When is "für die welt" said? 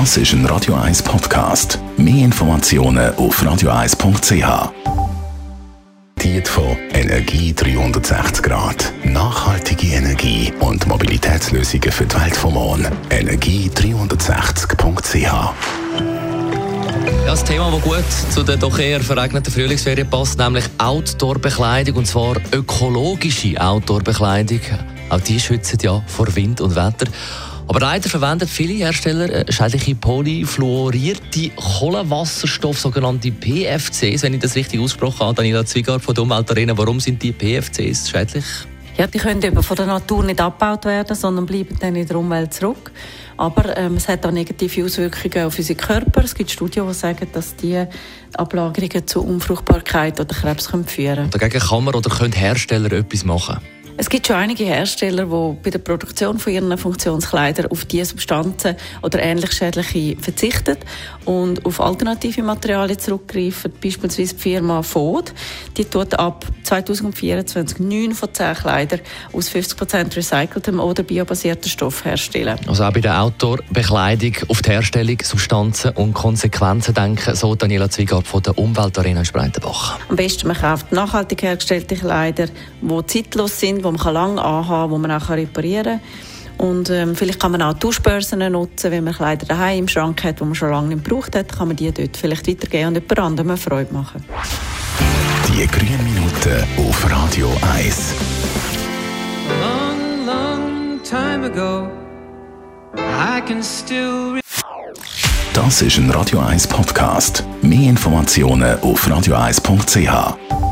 11.92-12.34